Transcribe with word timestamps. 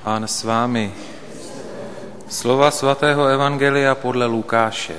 Pán 0.00 0.24
s 0.24 0.44
vámi. 0.44 0.92
Slova 2.28 2.70
svatého 2.70 3.26
Evangelia 3.26 3.94
podle 3.94 4.26
Lukáše. 4.26 4.96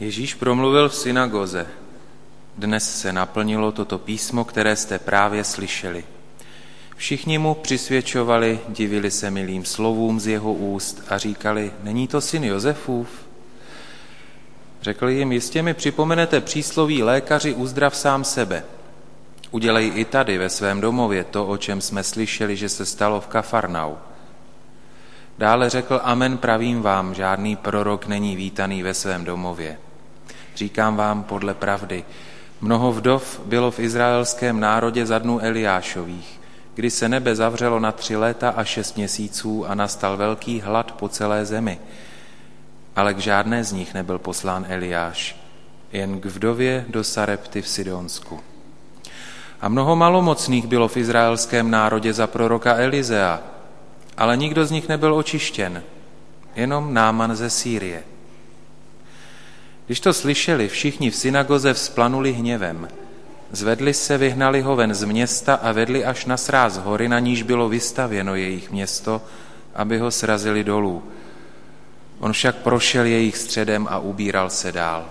Ježíš 0.00 0.34
promluvil 0.34 0.88
v 0.88 0.94
synagoze. 0.94 1.66
Dnes 2.58 3.00
se 3.00 3.12
naplnilo 3.12 3.72
toto 3.72 3.98
písmo, 3.98 4.44
které 4.44 4.76
jste 4.76 4.98
právě 4.98 5.44
slyšeli. 5.44 6.04
Všichni 6.96 7.38
mu 7.38 7.54
přisvědčovali, 7.54 8.60
divili 8.68 9.10
se 9.10 9.30
milým 9.30 9.64
slovům 9.64 10.20
z 10.20 10.26
jeho 10.26 10.52
úst 10.52 11.02
a 11.08 11.18
říkali, 11.18 11.72
není 11.82 12.08
to 12.08 12.20
syn 12.20 12.44
Josefův? 12.44 13.08
Řekl 14.82 15.08
jim, 15.08 15.32
jistě 15.32 15.62
mi 15.62 15.74
připomenete 15.74 16.40
přísloví 16.40 17.02
lékaři 17.02 17.54
uzdrav 17.54 17.96
sám 17.96 18.24
sebe. 18.24 18.64
Udělej 19.52 19.92
i 19.94 20.04
tady 20.04 20.38
ve 20.38 20.48
svém 20.48 20.80
domově 20.80 21.24
to, 21.24 21.46
o 21.46 21.56
čem 21.56 21.80
jsme 21.80 22.02
slyšeli, 22.02 22.56
že 22.56 22.68
se 22.68 22.86
stalo 22.86 23.20
v 23.20 23.26
Kafarnau. 23.26 23.94
Dále 25.38 25.70
řekl, 25.70 26.00
amen 26.04 26.38
pravím 26.38 26.82
vám, 26.82 27.14
žádný 27.14 27.56
prorok 27.56 28.06
není 28.06 28.36
vítaný 28.36 28.82
ve 28.82 28.94
svém 28.94 29.24
domově. 29.24 29.78
Říkám 30.56 30.96
vám 30.96 31.22
podle 31.22 31.54
pravdy, 31.54 32.04
mnoho 32.60 32.92
vdov 32.92 33.40
bylo 33.44 33.70
v 33.70 33.78
izraelském 33.78 34.60
národě 34.60 35.06
za 35.06 35.18
dnů 35.18 35.40
Eliášových, 35.40 36.40
kdy 36.74 36.90
se 36.90 37.08
nebe 37.08 37.34
zavřelo 37.34 37.80
na 37.80 37.92
tři 37.92 38.16
léta 38.16 38.50
a 38.50 38.64
šest 38.64 38.96
měsíců 38.96 39.66
a 39.66 39.74
nastal 39.74 40.16
velký 40.16 40.60
hlad 40.60 40.92
po 40.92 41.08
celé 41.08 41.44
zemi. 41.44 41.78
Ale 42.96 43.14
k 43.14 43.18
žádné 43.18 43.64
z 43.64 43.72
nich 43.72 43.94
nebyl 43.94 44.18
poslán 44.18 44.66
Eliáš, 44.68 45.36
jen 45.92 46.20
k 46.20 46.24
vdově 46.24 46.84
do 46.88 47.04
Sarepty 47.04 47.62
v 47.62 47.68
Sidonsku. 47.68 48.51
A 49.62 49.68
mnoho 49.68 49.96
malomocných 49.96 50.66
bylo 50.66 50.88
v 50.88 50.96
izraelském 50.96 51.70
národě 51.70 52.12
za 52.12 52.26
proroka 52.26 52.74
Elizea, 52.76 53.40
ale 54.16 54.36
nikdo 54.36 54.66
z 54.66 54.70
nich 54.70 54.88
nebyl 54.88 55.14
očištěn, 55.14 55.82
jenom 56.56 56.94
Náman 56.94 57.36
ze 57.36 57.50
Sýrie. 57.50 58.02
Když 59.86 60.00
to 60.00 60.12
slyšeli, 60.12 60.68
všichni 60.68 61.10
v 61.10 61.16
synagoze 61.16 61.74
vzplanuli 61.74 62.32
hněvem. 62.32 62.88
Zvedli 63.52 63.94
se, 63.94 64.18
vyhnali 64.18 64.60
ho 64.60 64.76
ven 64.76 64.94
z 64.94 65.04
města 65.04 65.54
a 65.54 65.72
vedli 65.72 66.04
až 66.04 66.26
na 66.26 66.36
sráz 66.36 66.76
hory, 66.76 67.08
na 67.08 67.18
níž 67.18 67.42
bylo 67.42 67.68
vystavěno 67.68 68.34
jejich 68.34 68.70
město, 68.70 69.22
aby 69.74 69.98
ho 69.98 70.10
srazili 70.10 70.64
dolů. 70.64 71.02
On 72.20 72.32
však 72.32 72.56
prošel 72.56 73.04
jejich 73.04 73.36
středem 73.36 73.86
a 73.90 73.98
ubíral 73.98 74.50
se 74.50 74.72
dál. 74.72 75.04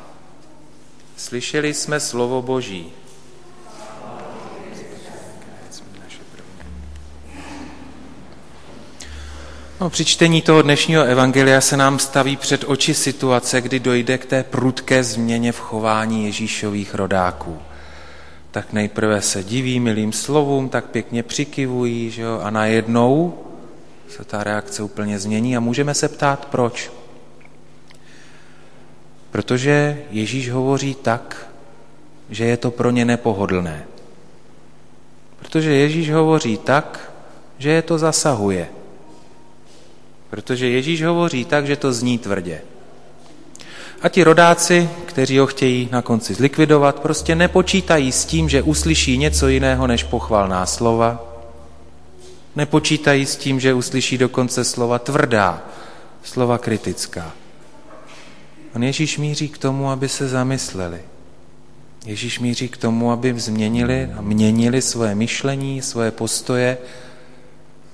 Slyšeli 1.18 1.74
jsme 1.74 2.00
slovo 2.00 2.42
Boží. 2.42 3.01
No, 9.82 9.90
při 9.90 10.06
čtení 10.06 10.42
toho 10.42 10.62
dnešního 10.62 11.04
evangelia 11.04 11.62
se 11.62 11.78
nám 11.78 12.00
staví 12.00 12.38
před 12.38 12.64
oči 12.68 12.94
situace, 12.94 13.62
kdy 13.62 13.80
dojde 13.80 14.18
k 14.18 14.26
té 14.26 14.44
prudké 14.44 15.04
změně 15.04 15.52
v 15.52 15.60
chování 15.60 16.26
Ježíšových 16.26 16.96
rodáků. 16.96 17.60
Tak 18.52 18.74
nejprve 18.74 19.22
se 19.22 19.44
diví 19.44 19.80
milým 19.80 20.14
slovům, 20.14 20.70
tak 20.70 20.86
pěkně 20.86 21.24
přikivují, 21.24 22.12
že 22.12 22.22
jo? 22.22 22.40
a 22.44 22.50
najednou 22.50 23.40
se 24.10 24.24
ta 24.24 24.44
reakce 24.44 24.84
úplně 24.84 25.20
změní 25.20 25.58
a 25.58 25.60
můžeme 25.60 25.94
se 25.94 26.10
ptát, 26.10 26.46
proč. 26.46 26.92
Protože 29.32 30.02
Ježíš 30.12 30.52
hovoří 30.52 30.96
tak, 30.96 31.52
že 32.30 32.46
je 32.46 32.58
to 32.58 32.72
pro 32.72 32.92
ně 32.92 33.06
nepohodlné. 33.06 33.86
Protože 35.40 35.74
Ježíš 35.74 36.12
hovoří 36.12 36.58
tak, 36.58 37.14
že 37.58 37.70
je 37.70 37.82
to 37.82 37.98
zasahuje. 37.98 38.81
Protože 40.32 40.70
Ježíš 40.70 41.04
hovoří 41.04 41.46
tak, 41.46 41.68
že 41.68 41.76
to 41.76 41.94
zní 41.94 42.18
tvrdě. 42.18 42.62
A 44.02 44.10
ti 44.10 44.24
rodáci, 44.24 44.90
kteří 45.06 45.38
ho 45.38 45.48
chtějí 45.48 45.90
na 45.92 46.02
konci 46.02 46.34
zlikvidovat, 46.34 47.00
prostě 47.00 47.36
nepočítají 47.36 48.12
s 48.12 48.26
tím, 48.26 48.50
že 48.50 48.62
uslyší 48.62 49.18
něco 49.18 49.48
jiného 49.48 49.88
než 49.88 50.04
pochvalná 50.04 50.66
slova. 50.66 51.24
Nepočítají 52.56 53.26
s 53.26 53.36
tím, 53.36 53.60
že 53.60 53.74
uslyší 53.74 54.18
dokonce 54.18 54.64
slova 54.64 55.00
tvrdá, 55.00 55.62
slova 56.24 56.58
kritická. 56.58 57.32
On 58.76 58.84
Ježíš 58.84 59.18
míří 59.18 59.50
k 59.50 59.58
tomu, 59.58 59.90
aby 59.90 60.10
se 60.10 60.28
zamysleli. 60.28 61.00
Ježíš 62.06 62.40
míří 62.40 62.70
k 62.70 62.78
tomu, 62.78 63.12
aby 63.12 63.40
změnili 63.40 64.10
a 64.18 64.22
měnili 64.22 64.82
svoje 64.82 65.16
myšlení, 65.16 65.82
svoje 65.82 66.12
postoje, 66.12 66.78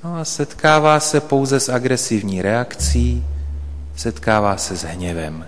No 0.03 0.15
a 0.15 0.25
setkává 0.25 0.99
se 0.99 1.21
pouze 1.21 1.59
s 1.59 1.69
agresivní 1.69 2.41
reakcí, 2.41 3.25
setkává 3.95 4.57
se 4.57 4.75
s 4.75 4.83
hněvem. 4.83 5.47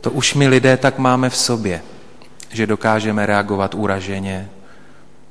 To 0.00 0.10
už 0.10 0.34
my 0.34 0.48
lidé 0.48 0.76
tak 0.76 0.98
máme 0.98 1.30
v 1.30 1.36
sobě, 1.36 1.82
že 2.50 2.66
dokážeme 2.66 3.26
reagovat 3.26 3.74
uraženě, 3.74 4.48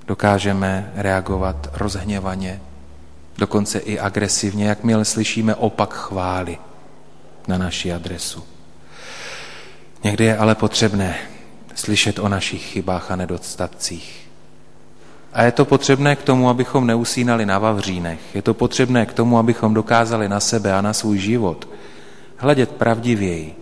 dokážeme 0.08 0.92
reagovat 0.96 1.70
rozhněvaně, 1.74 2.62
dokonce 3.38 3.80
i 3.80 4.00
agresivně, 4.00 4.68
jakmile 4.68 5.06
slyšíme 5.06 5.56
opak 5.56 5.94
chvály 5.94 6.58
na 7.48 7.58
naši 7.58 7.94
adresu. 7.94 8.44
Někdy 10.04 10.26
je 10.26 10.38
ale 10.38 10.56
potřebné 10.56 11.18
slyšet 11.76 12.20
o 12.20 12.30
našich 12.30 12.64
chybách 12.64 13.12
a 13.12 13.16
nedostatcích 13.16 14.21
a 15.34 15.44
je 15.44 15.52
to 15.52 15.66
potřebné 15.66 16.16
k 16.16 16.24
tomu, 16.24 16.50
abychom 16.50 16.88
neusínali 16.88 17.46
na 17.46 17.60
vavřínech. 17.60 18.20
Je 18.36 18.42
to 18.42 18.54
potřebné 18.54 19.06
k 19.06 19.14
tomu, 19.14 19.38
abychom 19.38 19.74
dokázali 19.74 20.30
na 20.30 20.40
sebe 20.40 20.74
a 20.74 20.82
na 20.82 20.94
svůj 20.94 21.18
život 21.18 21.68
hledět 22.42 22.72
pravdivěji, 22.72 23.56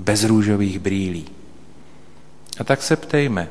bez 0.00 0.24
růžových 0.24 0.78
brýlí. 0.78 1.24
A 2.60 2.64
tak 2.64 2.82
se 2.82 2.96
ptejme, 2.96 3.48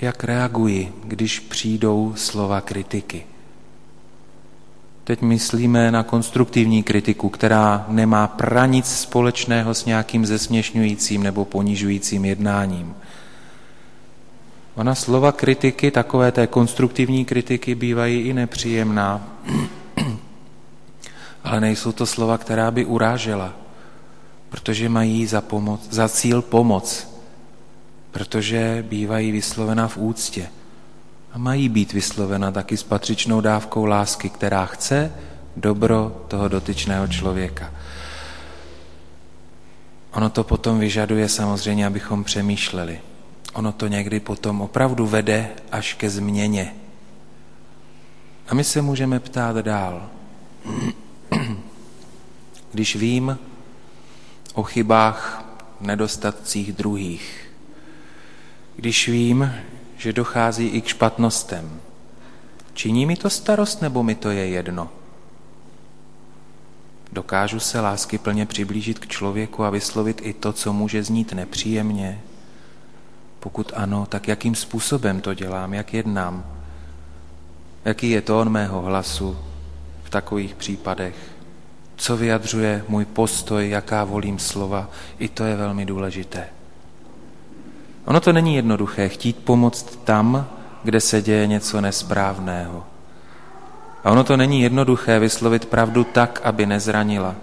jak 0.00 0.24
reaguji, 0.24 0.92
když 1.04 1.40
přijdou 1.40 2.12
slova 2.16 2.60
kritiky. 2.60 3.26
Teď 5.04 5.22
myslíme 5.22 5.90
na 5.90 6.02
konstruktivní 6.02 6.82
kritiku, 6.82 7.28
která 7.28 7.84
nemá 7.88 8.26
pranic 8.26 8.86
společného 8.86 9.74
s 9.74 9.84
nějakým 9.84 10.26
zesměšňujícím 10.26 11.22
nebo 11.22 11.44
ponižujícím 11.44 12.24
jednáním. 12.24 12.94
Ona 14.74 14.94
slova 14.94 15.32
kritiky, 15.32 15.90
takové 15.90 16.32
té 16.32 16.46
konstruktivní 16.46 17.24
kritiky, 17.24 17.74
bývají 17.74 18.20
i 18.20 18.32
nepříjemná, 18.32 19.28
ale 21.44 21.60
nejsou 21.60 21.92
to 21.92 22.06
slova, 22.06 22.38
která 22.38 22.70
by 22.70 22.84
urážela, 22.84 23.52
protože 24.48 24.88
mají 24.88 25.26
za, 25.26 25.40
pomoc, 25.40 25.88
za 25.90 26.08
cíl 26.08 26.42
pomoc, 26.42 27.08
protože 28.10 28.84
bývají 28.88 29.32
vyslovena 29.32 29.88
v 29.88 29.96
úctě 29.96 30.48
a 31.32 31.38
mají 31.38 31.68
být 31.68 31.92
vyslovena 31.92 32.50
taky 32.50 32.76
s 32.76 32.82
patřičnou 32.82 33.40
dávkou 33.40 33.84
lásky, 33.84 34.28
která 34.30 34.66
chce 34.66 35.12
dobro 35.56 36.24
toho 36.28 36.48
dotyčného 36.48 37.08
člověka. 37.08 37.70
Ono 40.12 40.30
to 40.30 40.44
potom 40.44 40.78
vyžaduje 40.78 41.28
samozřejmě, 41.28 41.86
abychom 41.86 42.24
přemýšleli 42.24 43.00
ono 43.54 43.72
to 43.72 43.86
někdy 43.86 44.20
potom 44.20 44.60
opravdu 44.60 45.06
vede 45.06 45.50
až 45.72 45.94
ke 45.94 46.10
změně. 46.10 46.74
A 48.48 48.54
my 48.54 48.64
se 48.64 48.82
můžeme 48.82 49.20
ptát 49.20 49.56
dál. 49.56 50.10
Když 52.72 52.96
vím 52.96 53.38
o 54.54 54.62
chybách, 54.62 55.44
nedostatcích 55.80 56.72
druhých, 56.72 57.50
když 58.76 59.08
vím, 59.08 59.52
že 59.96 60.12
dochází 60.12 60.66
i 60.66 60.80
k 60.80 60.86
špatnostem, 60.86 61.80
činí 62.74 63.06
mi 63.06 63.16
to 63.16 63.30
starost 63.30 63.82
nebo 63.82 64.02
mi 64.02 64.14
to 64.14 64.30
je 64.30 64.46
jedno? 64.46 64.90
Dokážu 67.12 67.60
se 67.60 67.80
lásky 67.80 68.18
plně 68.18 68.46
přiblížit 68.46 68.98
k 68.98 69.06
člověku 69.06 69.64
a 69.64 69.70
vyslovit 69.70 70.20
i 70.24 70.32
to, 70.32 70.52
co 70.52 70.72
může 70.72 71.02
znít 71.02 71.32
nepříjemně? 71.32 72.20
Pokud 73.44 73.72
ano, 73.76 74.06
tak 74.08 74.28
jakým 74.28 74.54
způsobem 74.54 75.20
to 75.20 75.34
dělám, 75.34 75.74
jak 75.74 75.94
jednám? 75.94 76.44
Jaký 77.84 78.10
je 78.10 78.22
tón 78.22 78.48
mého 78.48 78.80
hlasu 78.80 79.38
v 80.04 80.10
takových 80.10 80.54
případech? 80.54 81.14
Co 81.96 82.16
vyjadřuje 82.16 82.84
můj 82.88 83.04
postoj, 83.04 83.70
jaká 83.70 84.04
volím 84.04 84.38
slova? 84.38 84.88
I 85.18 85.28
to 85.28 85.44
je 85.44 85.56
velmi 85.56 85.86
důležité. 85.86 86.48
Ono 88.04 88.20
to 88.20 88.32
není 88.32 88.56
jednoduché 88.56 89.08
chtít 89.08 89.36
pomoct 89.36 89.98
tam, 90.04 90.48
kde 90.84 91.00
se 91.00 91.22
děje 91.22 91.46
něco 91.46 91.80
nesprávného. 91.80 92.84
A 94.04 94.10
ono 94.10 94.24
to 94.24 94.36
není 94.36 94.62
jednoduché 94.62 95.18
vyslovit 95.18 95.66
pravdu 95.66 96.04
tak, 96.04 96.40
aby 96.44 96.66
nezranila. 96.66 97.34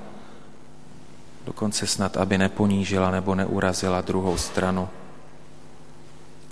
Dokonce 1.45 1.87
snad, 1.87 2.17
aby 2.17 2.37
neponížila 2.37 3.11
nebo 3.11 3.35
neurazila 3.35 4.01
druhou 4.01 4.37
stranu. 4.37 4.89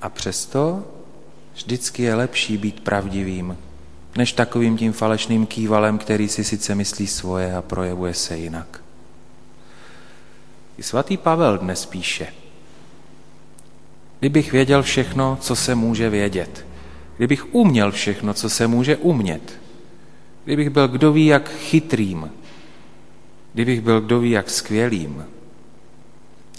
A 0.01 0.09
přesto 0.09 0.83
Vždycky 1.59 2.03
je 2.03 2.15
lepší 2.15 2.57
být 2.57 2.79
pravdivým, 2.79 3.57
než 4.17 4.33
takovým 4.33 4.77
tím 4.77 4.93
falešným 4.93 5.45
kývalem, 5.45 5.97
který 5.97 6.27
si 6.27 6.43
sice 6.43 6.75
myslí 6.75 7.07
svoje 7.07 7.55
a 7.55 7.61
projevuje 7.61 8.13
se 8.13 8.37
jinak. 8.37 8.81
I 10.77 10.83
svatý 10.83 11.17
Pavel 11.17 11.57
dnes 11.57 11.85
píše, 11.85 12.27
kdybych 14.19 14.51
věděl 14.51 14.83
všechno, 14.83 15.37
co 15.41 15.55
se 15.55 15.75
může 15.75 16.09
vědět, 16.09 16.65
kdybych 17.17 17.55
uměl 17.55 17.91
všechno, 17.91 18.33
co 18.33 18.49
se 18.49 18.67
může 18.67 18.97
umět, 18.97 19.59
kdybych 20.45 20.69
byl 20.69 20.87
kdo 20.87 21.13
ví 21.13 21.25
jak 21.25 21.49
chytrým, 21.49 22.31
kdybych 23.53 23.81
byl 23.81 24.01
kdo 24.01 24.19
ví 24.19 24.31
jak 24.31 24.49
skvělým, 24.49 25.25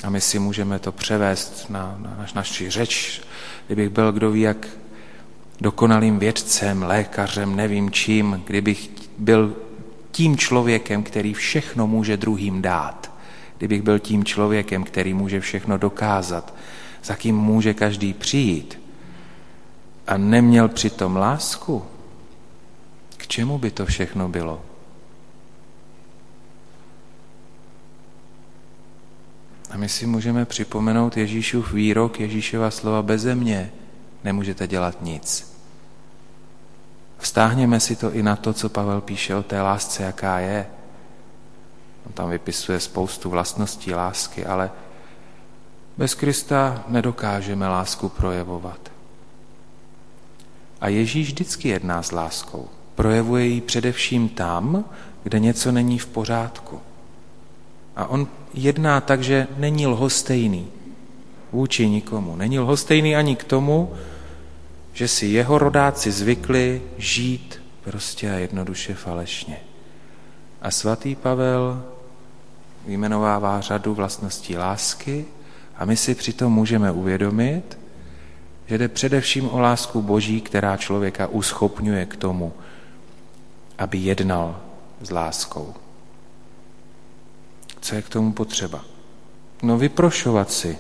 a 0.05 0.11
my 0.11 0.21
si 0.21 0.39
můžeme 0.39 0.79
to 0.79 0.93
převést 0.93 1.71
na, 1.71 1.97
na 1.99 2.15
naš, 2.19 2.33
naši 2.33 2.71
řeč, 2.71 3.23
kdybych 3.67 3.89
byl 3.89 4.13
kdo 4.13 4.31
ví 4.31 4.41
jak 4.41 4.67
dokonalým 5.61 6.19
vědcem, 6.19 6.83
lékařem, 6.83 7.57
nevím 7.57 7.91
čím, 7.91 8.43
kdybych 8.47 8.91
byl 9.19 9.57
tím 10.13 10.37
člověkem, 10.37 11.03
který 11.03 11.35
všechno 11.35 11.87
může 11.87 12.17
druhým 12.17 12.63
dát, 12.63 13.13
kdybych 13.59 13.83
byl 13.83 13.99
tím 13.99 14.25
člověkem, 14.25 14.85
který 14.85 15.15
může 15.15 15.41
všechno 15.41 15.79
dokázat, 15.79 16.55
za 17.05 17.17
kým 17.17 17.37
může 17.37 17.75
každý 17.75 18.15
přijít 18.15 18.81
a 20.07 20.17
neměl 20.17 20.69
přitom 20.69 21.17
lásku, 21.17 21.85
k 23.17 23.27
čemu 23.27 23.59
by 23.59 23.71
to 23.71 23.87
všechno 23.87 24.29
bylo? 24.29 24.70
A 29.71 29.77
my 29.77 29.89
si 29.89 30.07
můžeme 30.07 30.45
připomenout 30.45 31.17
Ježíšův 31.17 31.73
výrok, 31.73 32.21
Ježíšova 32.21 32.71
slova 32.71 33.03
beze 33.03 33.35
mě 33.35 33.73
nemůžete 34.25 34.67
dělat 34.67 35.03
nic. 35.03 35.57
Vztáhněme 37.19 37.81
si 37.81 37.97
to 37.97 38.13
i 38.13 38.23
na 38.23 38.37
to, 38.37 38.53
co 38.53 38.69
Pavel 38.69 39.01
píše 39.01 39.35
o 39.35 39.43
té 39.43 39.63
lásce, 39.63 40.03
jaká 40.03 40.39
je. 40.39 40.67
On 42.07 42.13
tam 42.13 42.31
vypisuje 42.31 42.81
spoustu 42.81 43.31
vlastností 43.31 43.95
lásky, 43.95 44.47
ale 44.47 44.71
bez 45.97 46.15
Krista 46.15 46.85
nedokážeme 46.89 47.69
lásku 47.69 48.09
projevovat. 48.09 48.91
A 50.81 50.89
Ježíš 50.89 51.29
vždycky 51.29 51.69
jedná 51.69 52.03
s 52.03 52.13
láskou. 52.13 52.69
Projevuje 52.95 53.47
ji 53.47 53.61
především 53.61 54.29
tam, 54.29 54.85
kde 55.23 55.39
něco 55.39 55.73
není 55.73 55.99
v 55.99 56.07
pořádku. 56.07 56.81
A 58.01 58.07
on 58.07 58.29
jedná 58.55 59.01
tak, 59.01 59.23
že 59.23 59.47
není 59.57 59.87
lhostejný 59.87 60.67
vůči 61.53 61.89
nikomu. 61.89 62.37
Není 62.37 62.59
lhostejný 62.59 63.17
ani 63.17 63.37
k 63.37 63.45
tomu, 63.45 63.93
že 64.93 65.09
si 65.09 65.27
jeho 65.27 65.59
rodáci 65.59 66.13
zvykli 66.13 66.83
žít 66.99 67.63
prostě 67.85 68.33
a 68.33 68.35
jednoduše 68.35 68.95
falešně. 68.95 69.57
A 70.63 70.71
svatý 70.71 71.15
Pavel 71.15 71.85
vyjmenovává 72.87 73.61
řadu 73.61 73.95
vlastností 73.95 74.57
lásky 74.57 75.25
a 75.77 75.85
my 75.85 75.97
si 75.97 76.15
přitom 76.15 76.53
můžeme 76.53 76.93
uvědomit, 76.93 77.79
že 78.67 78.79
jde 78.79 78.89
především 78.89 79.51
o 79.51 79.61
lásku 79.61 80.03
Boží, 80.03 80.41
která 80.41 80.77
člověka 80.77 81.27
uschopňuje 81.27 82.07
k 82.07 82.17
tomu, 82.17 82.53
aby 83.79 83.99
jednal 83.99 84.61
s 85.01 85.11
láskou. 85.11 85.75
Co 87.81 87.95
je 87.95 88.03
k 88.03 88.09
tomu 88.09 88.33
potřeba? 88.33 88.81
No 89.63 89.79
vyprošovat 89.79 90.51
si. 90.51 90.79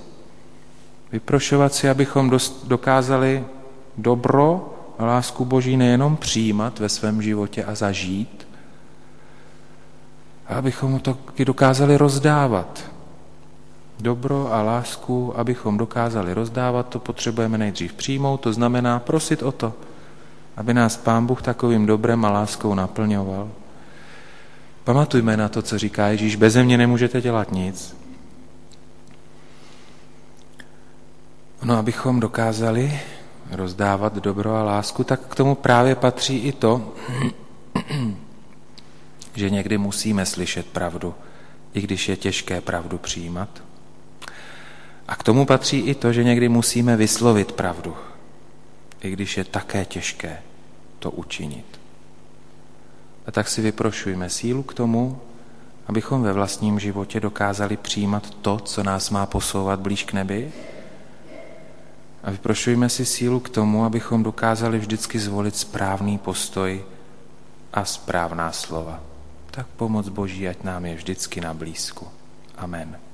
Vyprošovat 1.12 1.74
si, 1.74 1.88
abychom 1.88 2.38
dokázali 2.64 3.44
dobro 3.96 4.74
a 4.98 5.04
lásku 5.04 5.44
Boží 5.44 5.76
nejenom 5.76 6.16
přijímat 6.16 6.78
ve 6.78 6.88
svém 6.88 7.22
životě 7.22 7.64
a 7.64 7.74
zažít, 7.74 8.48
a 10.46 10.54
abychom 10.54 11.00
to 11.00 11.18
dokázali 11.44 11.96
rozdávat. 11.96 12.90
Dobro 14.00 14.52
a 14.52 14.62
lásku, 14.62 15.38
abychom 15.38 15.78
dokázali 15.78 16.34
rozdávat, 16.34 16.88
to 16.88 16.98
potřebujeme 16.98 17.58
nejdřív 17.58 17.92
přijmout, 17.92 18.40
to 18.40 18.52
znamená 18.52 18.98
prosit 18.98 19.42
o 19.42 19.52
to, 19.52 19.72
aby 20.56 20.74
nás 20.74 20.96
Pán 20.96 21.26
Bůh 21.26 21.42
takovým 21.42 21.86
dobrem 21.86 22.24
a 22.24 22.30
láskou 22.30 22.74
naplňoval. 22.74 23.48
Pamatujme 24.90 25.36
na 25.36 25.48
to, 25.48 25.62
co 25.62 25.78
říká 25.78 26.08
Ježíš, 26.08 26.36
beze 26.36 26.62
mě 26.64 26.78
nemůžete 26.78 27.20
dělat 27.20 27.52
nic. 27.52 27.96
No, 31.62 31.76
abychom 31.76 32.20
dokázali 32.20 33.00
rozdávat 33.50 34.14
dobro 34.14 34.56
a 34.56 34.62
lásku, 34.62 35.04
tak 35.04 35.20
k 35.20 35.34
tomu 35.34 35.54
právě 35.54 35.94
patří 35.94 36.36
i 36.36 36.52
to, 36.52 36.94
že 39.34 39.50
někdy 39.50 39.78
musíme 39.78 40.26
slyšet 40.26 40.66
pravdu, 40.66 41.14
i 41.74 41.80
když 41.80 42.08
je 42.08 42.16
těžké 42.16 42.60
pravdu 42.60 42.98
přijímat. 42.98 43.62
A 45.08 45.16
k 45.16 45.22
tomu 45.22 45.46
patří 45.46 45.78
i 45.78 45.94
to, 45.94 46.12
že 46.12 46.24
někdy 46.24 46.48
musíme 46.48 46.96
vyslovit 46.96 47.52
pravdu, 47.52 47.96
i 49.00 49.10
když 49.10 49.36
je 49.36 49.44
také 49.44 49.84
těžké 49.84 50.42
to 50.98 51.10
učinit. 51.10 51.79
A 53.26 53.30
tak 53.30 53.48
si 53.48 53.62
vyprošujme 53.62 54.30
sílu 54.30 54.62
k 54.62 54.74
tomu, 54.74 55.20
abychom 55.86 56.22
ve 56.22 56.32
vlastním 56.32 56.80
životě 56.80 57.20
dokázali 57.20 57.76
přijímat 57.76 58.30
to, 58.30 58.58
co 58.58 58.82
nás 58.82 59.10
má 59.10 59.26
posouvat 59.26 59.80
blíž 59.80 60.04
k 60.04 60.12
nebi, 60.12 60.52
a 62.22 62.30
vyprošujme 62.30 62.88
si 62.88 63.04
sílu 63.06 63.40
k 63.40 63.48
tomu, 63.48 63.84
abychom 63.84 64.22
dokázali 64.22 64.78
vždycky 64.78 65.18
zvolit 65.18 65.56
správný 65.56 66.18
postoj 66.18 66.84
a 67.72 67.84
správná 67.84 68.52
slova. 68.52 69.00
Tak 69.50 69.66
pomoc 69.66 70.08
Boží, 70.08 70.48
ať 70.48 70.62
nám 70.62 70.86
je 70.86 70.94
vždycky 70.94 71.40
na 71.40 71.54
blízku. 71.54 72.08
Amen. 72.56 73.09